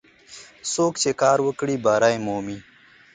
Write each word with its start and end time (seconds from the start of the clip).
څوک 0.73 0.93
چې 1.01 1.11
کار 1.21 1.37
وکړي، 1.47 1.75
بری 1.85 2.17
مومي. 2.25 2.57